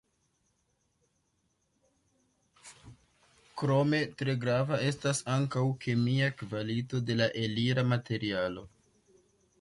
Krome, 3.63 4.01
tre 4.21 4.37
grava 4.45 4.81
estas 4.89 5.21
ankaŭ 5.37 5.65
kemia 5.85 6.33
kvalito 6.41 7.05
de 7.11 7.19
la 7.23 7.29
elira 7.47 7.85
materialo. 7.95 8.69